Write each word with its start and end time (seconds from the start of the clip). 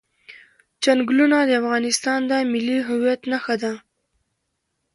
چنګلونه 0.83 1.37
د 1.43 1.51
افغانستان 1.61 2.19
د 2.29 2.31
ملي 2.51 2.77
هویت 2.87 3.21
نښه 3.31 3.55
ده. 3.63 3.73